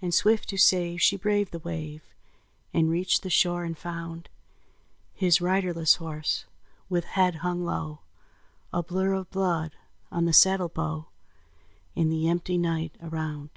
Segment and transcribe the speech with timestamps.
[0.00, 2.02] And swift to save she braved the wave,
[2.72, 4.30] And reached the shore and found
[5.12, 6.46] His riderless horse,
[6.88, 7.98] with head hung low,
[8.72, 9.74] A blur of blood
[10.10, 11.08] on the saddle bow,
[11.94, 13.50] And the empty night around.